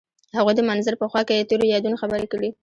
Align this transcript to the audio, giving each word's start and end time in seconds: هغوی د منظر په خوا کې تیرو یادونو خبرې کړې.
هغوی 0.37 0.53
د 0.57 0.61
منظر 0.69 0.93
په 1.01 1.05
خوا 1.11 1.21
کې 1.27 1.47
تیرو 1.49 1.65
یادونو 1.73 1.99
خبرې 2.01 2.27
کړې. 2.33 2.49